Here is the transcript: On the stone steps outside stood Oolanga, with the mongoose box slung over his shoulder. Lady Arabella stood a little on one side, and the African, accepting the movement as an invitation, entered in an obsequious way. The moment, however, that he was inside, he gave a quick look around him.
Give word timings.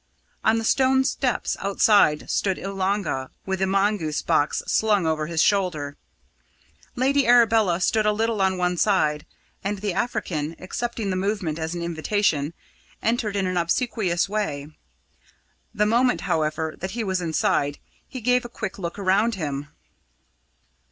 On 0.43 0.57
the 0.57 0.63
stone 0.63 1.03
steps 1.03 1.55
outside 1.59 2.27
stood 2.27 2.57
Oolanga, 2.57 3.29
with 3.45 3.59
the 3.59 3.67
mongoose 3.67 4.23
box 4.23 4.63
slung 4.65 5.05
over 5.05 5.27
his 5.27 5.43
shoulder. 5.43 5.95
Lady 6.95 7.27
Arabella 7.27 7.79
stood 7.79 8.07
a 8.07 8.11
little 8.11 8.41
on 8.41 8.57
one 8.57 8.77
side, 8.77 9.27
and 9.63 9.77
the 9.77 9.93
African, 9.93 10.55
accepting 10.57 11.11
the 11.11 11.15
movement 11.15 11.59
as 11.59 11.75
an 11.75 11.83
invitation, 11.83 12.55
entered 13.03 13.35
in 13.35 13.45
an 13.45 13.57
obsequious 13.57 14.27
way. 14.27 14.75
The 15.71 15.85
moment, 15.85 16.21
however, 16.21 16.75
that 16.79 16.91
he 16.97 17.03
was 17.03 17.21
inside, 17.21 17.77
he 18.07 18.21
gave 18.21 18.43
a 18.43 18.49
quick 18.49 18.79
look 18.79 18.97
around 18.97 19.35
him. 19.35 19.67